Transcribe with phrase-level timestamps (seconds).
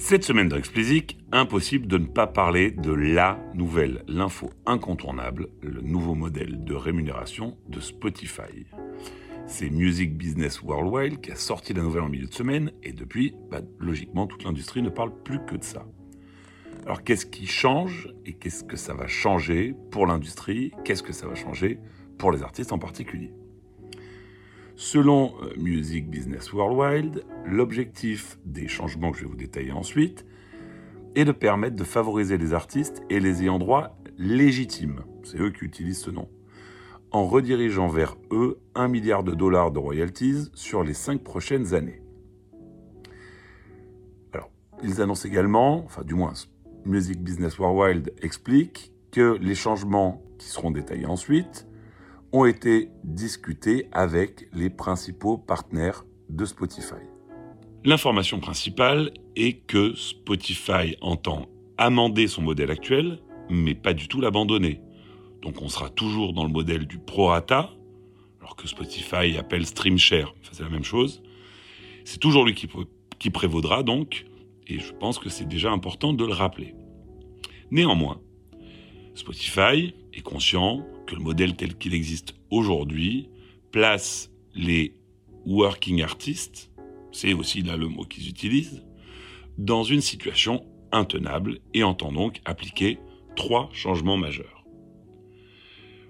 [0.00, 5.82] Cette semaine dans Explicit, impossible de ne pas parler de la nouvelle, l'info incontournable, le
[5.82, 8.64] nouveau modèle de rémunération de Spotify.
[9.46, 13.34] C'est Music Business Worldwide qui a sorti la nouvelle en milieu de semaine et depuis,
[13.50, 15.84] bah, logiquement, toute l'industrie ne parle plus que de ça.
[16.84, 20.70] Alors qu'est-ce qui change et qu'est-ce que ça va changer pour l'industrie?
[20.84, 21.80] Qu'est-ce que ça va changer
[22.18, 23.32] pour les artistes en particulier?
[24.78, 30.24] Selon euh, Music Business Worldwide, l'objectif des changements que je vais vous détailler ensuite
[31.16, 35.64] est de permettre de favoriser les artistes et les ayants droit légitimes, c'est eux qui
[35.64, 36.28] utilisent ce nom,
[37.10, 42.00] en redirigeant vers eux un milliard de dollars de royalties sur les cinq prochaines années.
[44.32, 44.52] Alors,
[44.84, 46.34] ils annoncent également, enfin du moins
[46.84, 51.67] Music Business Worldwide explique que les changements qui seront détaillés ensuite
[52.32, 56.94] ont été discutés avec les principaux partenaires de Spotify.
[57.84, 61.46] L'information principale est que Spotify entend
[61.78, 64.80] amender son modèle actuel, mais pas du tout l'abandonner.
[65.42, 67.70] Donc on sera toujours dans le modèle du prorata,
[68.40, 71.22] alors que Spotify appelle Stream Share, c'est la même chose.
[72.04, 72.68] C'est toujours lui qui,
[73.18, 74.26] qui prévaudra donc,
[74.66, 76.74] et je pense que c'est déjà important de le rappeler.
[77.70, 78.20] Néanmoins,
[79.14, 83.28] Spotify conscient que le modèle tel qu'il existe aujourd'hui
[83.70, 84.94] place les
[85.46, 86.70] working artists,
[87.12, 88.84] c'est aussi là le mot qu'ils utilisent,
[89.56, 92.98] dans une situation intenable et entend donc appliquer
[93.36, 94.64] trois changements majeurs.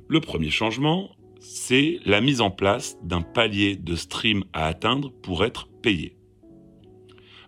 [0.09, 5.45] Le premier changement, c'est la mise en place d'un palier de stream à atteindre pour
[5.45, 6.17] être payé.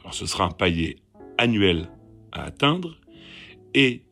[0.00, 0.96] Alors ce sera un palier
[1.38, 1.90] annuel
[2.32, 2.96] à atteindre
[3.74, 4.02] et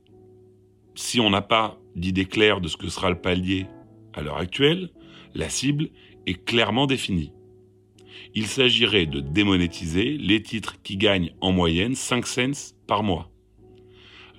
[0.99, 3.67] si on n'a pas d'idée claire de ce que sera le palier
[4.15, 4.91] à l'heure actuelle,
[5.33, 5.91] la cible
[6.27, 7.33] est clairement définie.
[8.35, 13.31] Il s'agirait de démonétiser les titres qui gagnent en moyenne 5 cents par mois.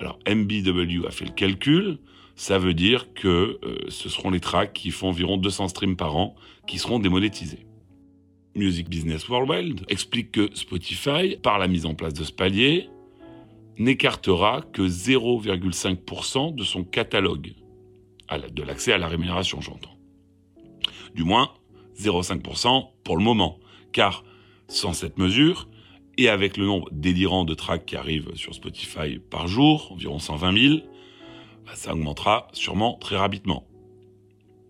[0.01, 1.97] Alors MBW a fait le calcul,
[2.35, 6.17] ça veut dire que euh, ce seront les tracks qui font environ 200 streams par
[6.17, 6.35] an
[6.67, 7.65] qui seront démonétisés.
[8.55, 12.89] Music Business Worldwide explique que Spotify, par la mise en place de ce palier,
[13.79, 17.53] n'écartera que 0,5% de son catalogue,
[18.51, 19.97] de l'accès à la rémunération j'entends.
[21.15, 21.51] Du moins
[21.97, 23.59] 0,5% pour le moment,
[23.91, 24.23] car
[24.67, 25.67] sans cette mesure,
[26.17, 30.67] et avec le nombre délirant de tracks qui arrivent sur Spotify par jour, environ 120
[30.67, 30.79] 000,
[31.65, 33.65] bah, ça augmentera sûrement très rapidement.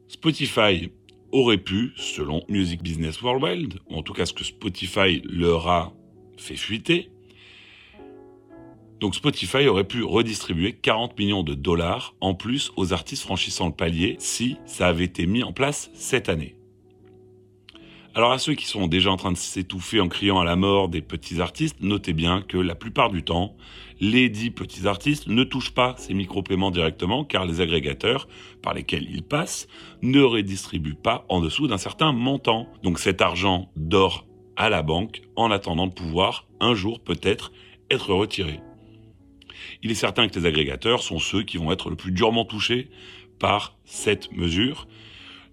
[0.08, 0.92] Spotify
[1.32, 5.94] aurait pu, selon Music Business Worldwide, ou en tout cas ce que Spotify leur a
[6.38, 7.10] fait fuiter,
[9.00, 13.74] donc Spotify aurait pu redistribuer 40 millions de dollars en plus aux artistes franchissant le
[13.74, 16.56] palier si ça avait été mis en place cette année.
[18.16, 20.90] Alors à ceux qui sont déjà en train de s'étouffer en criant à la mort
[20.90, 23.56] des petits artistes, notez bien que la plupart du temps,
[24.02, 28.28] les dix petits artistes ne touchent pas ces micro-paiements directement car les agrégateurs
[28.62, 29.68] par lesquels ils passent
[30.02, 32.68] ne redistribuent pas en dessous d'un certain montant.
[32.84, 34.26] Donc cet argent dort
[34.58, 37.54] à la banque en attendant de pouvoir un jour peut-être
[37.90, 38.60] être retiré
[39.84, 42.90] il est certain que les agrégateurs sont ceux qui vont être le plus durement touchés
[43.40, 44.88] par cette mesure.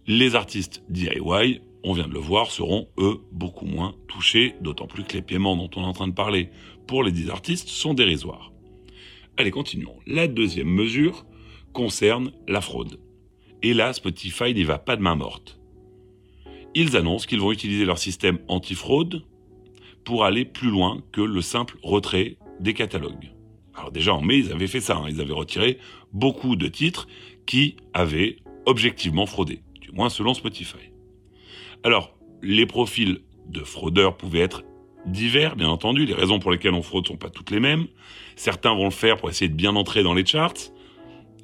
[0.06, 5.04] Les artistes DIY, on vient de le voir, seront eux beaucoup moins touchés, d'autant plus
[5.04, 6.50] que les paiements dont on est en train de parler
[6.86, 8.52] pour les 10 artistes sont dérisoires.
[9.36, 9.96] Allez, continuons.
[10.06, 11.26] La deuxième mesure
[11.72, 12.98] concerne la fraude.
[13.62, 15.58] Et là, Spotify n'y va pas de main morte.
[16.74, 19.24] Ils annoncent qu'ils vont utiliser leur système anti-fraude
[20.04, 23.32] pour aller plus loin que le simple retrait des catalogues.
[23.76, 25.06] Alors déjà en mai, ils avaient fait ça, hein.
[25.08, 25.78] ils avaient retiré
[26.12, 27.06] beaucoup de titres
[27.44, 30.90] qui avaient objectivement fraudé, du moins selon Spotify.
[31.84, 34.64] Alors, les profils de fraudeurs pouvaient être
[35.06, 37.86] divers, bien entendu, les raisons pour lesquelles on fraude ne sont pas toutes les mêmes.
[38.34, 40.72] Certains vont le faire pour essayer de bien entrer dans les charts,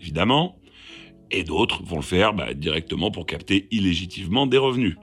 [0.00, 0.58] évidemment,
[1.30, 4.96] et d'autres vont le faire bah, directement pour capter illégitimement des revenus.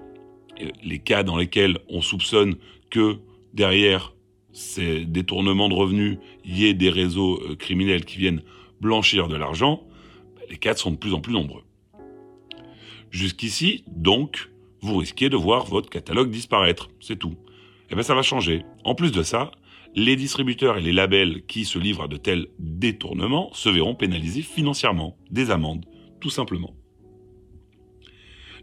[0.84, 2.56] les cas dans lesquels on soupçonne
[2.90, 3.20] que
[3.54, 4.14] derrière
[4.52, 8.42] ces détournements de revenus ait des réseaux euh, criminels qui viennent
[8.82, 9.84] blanchir de l'argent,
[10.36, 11.64] bah, les cas sont de plus en plus nombreux.
[13.12, 14.50] Jusqu'ici, donc,
[14.82, 17.36] vous risquez de voir votre catalogue disparaître, c'est tout.
[17.92, 18.64] Eh bien ça va changer.
[18.84, 19.52] En plus de ça,
[19.96, 24.44] les distributeurs et les labels qui se livrent à de tels détournements se verront pénalisés
[24.44, 25.86] financièrement, des amendes,
[26.20, 26.76] tout simplement.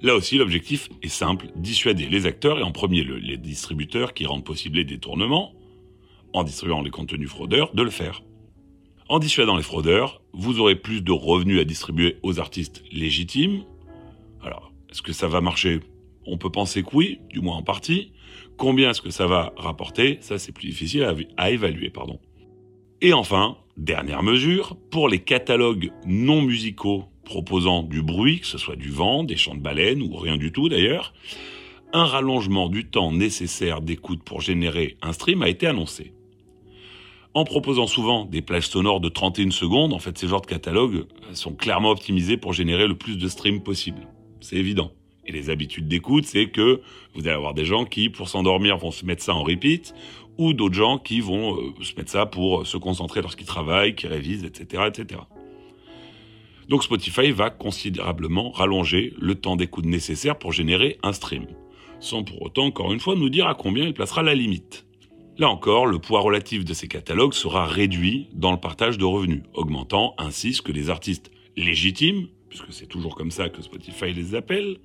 [0.02, 4.44] Là aussi, l'objectif est simple, dissuader les acteurs et en premier les distributeurs qui rendent
[4.44, 5.54] possible les détournements,
[6.36, 8.22] en distribuant les contenus fraudeurs, de le faire.
[9.08, 13.62] En dissuadant les fraudeurs, vous aurez plus de revenus à distribuer aux artistes légitimes.
[14.42, 15.80] Alors, est-ce que ça va marcher?
[16.26, 18.12] On peut penser que oui, du moins en partie.
[18.58, 20.18] Combien est-ce que ça va rapporter?
[20.20, 21.06] Ça, c'est plus difficile
[21.36, 22.18] à, évaluer, pardon.
[23.00, 28.76] Et enfin, dernière mesure, pour les catalogues non musicaux proposant du bruit, que ce soit
[28.76, 31.14] du vent, des chants de baleines ou rien du tout d'ailleurs,
[31.92, 36.12] un rallongement du temps nécessaire d'écoute pour générer un stream a été annoncé.
[37.36, 41.04] En proposant souvent des plages sonores de 31 secondes, en fait ces genres de catalogues
[41.34, 44.08] sont clairement optimisés pour générer le plus de streams possible.
[44.40, 44.90] C'est évident.
[45.26, 46.80] Et les habitudes d'écoute, c'est que
[47.12, 49.92] vous allez avoir des gens qui, pour s'endormir, vont se mettre ça en repeat,
[50.38, 53.94] ou d'autres gens qui vont euh, se mettre ça pour euh, se concentrer lorsqu'ils travaillent,
[53.94, 55.20] qui révisent, etc., etc.
[56.70, 61.44] Donc Spotify va considérablement rallonger le temps d'écoute nécessaire pour générer un stream,
[62.00, 64.85] sans pour autant, encore une fois, nous dire à combien il placera la limite.
[65.38, 69.42] Là encore, le poids relatif de ces catalogues sera réduit dans le partage de revenus,
[69.52, 74.34] augmentant ainsi ce que les artistes légitimes, puisque c'est toujours comme ça que Spotify les
[74.34, 74.78] appelle,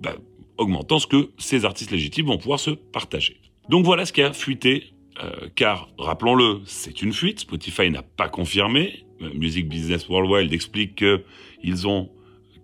[0.00, 0.16] bah,
[0.58, 3.40] augmentant ce que ces artistes légitimes vont pouvoir se partager.
[3.68, 8.28] Donc voilà ce qui a fuité, euh, car rappelons-le, c'est une fuite, Spotify n'a pas
[8.28, 12.10] confirmé, Music Business Worldwide explique qu'ils ont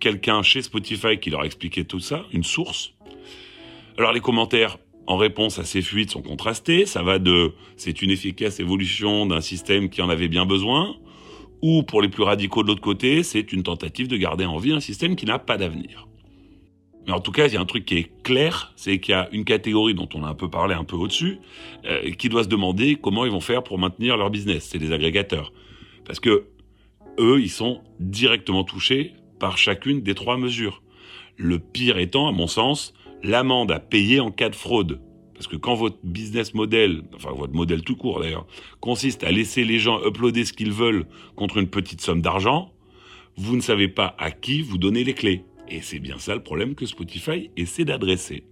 [0.00, 2.94] quelqu'un chez Spotify qui leur a expliqué tout ça, une source.
[3.98, 8.10] Alors les commentaires en réponse à ces fuites sont contrastés, ça va de c'est une
[8.10, 10.96] efficace évolution d'un système qui en avait bien besoin,
[11.62, 14.72] ou pour les plus radicaux de l'autre côté, c'est une tentative de garder en vie
[14.72, 16.06] un système qui n'a pas d'avenir.
[17.06, 19.14] Mais en tout cas, il y a un truc qui est clair, c'est qu'il y
[19.14, 21.38] a une catégorie dont on a un peu parlé un peu au-dessus,
[21.84, 24.68] euh, qui doit se demander comment ils vont faire pour maintenir leur business.
[24.70, 25.52] C'est les agrégateurs.
[26.04, 26.46] Parce que
[27.18, 30.82] eux, ils sont directement touchés par chacune des trois mesures.
[31.36, 32.92] Le pire étant, à mon sens,
[33.26, 35.00] l'amende à payer en cas de fraude.
[35.34, 38.46] Parce que quand votre business model, enfin votre modèle tout court d'ailleurs,
[38.80, 42.72] consiste à laisser les gens uploader ce qu'ils veulent contre une petite somme d'argent,
[43.36, 45.44] vous ne savez pas à qui vous donner les clés.
[45.68, 48.44] Et c'est bien ça le problème que Spotify essaie d'adresser.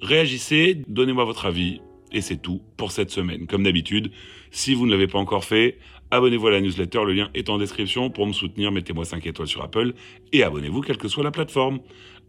[0.00, 1.80] Réagissez, donnez-moi votre avis,
[2.12, 3.46] et c'est tout pour cette semaine.
[3.46, 4.10] Comme d'habitude,
[4.50, 5.78] si vous ne l'avez pas encore fait,
[6.10, 8.10] abonnez-vous à la newsletter, le lien est en description.
[8.10, 9.94] Pour me soutenir, mettez-moi 5 étoiles sur Apple
[10.32, 11.80] et abonnez-vous quelle que soit la plateforme.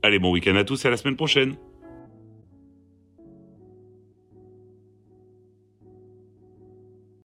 [0.03, 1.55] Allez, bon week-end à tous et à la semaine prochaine.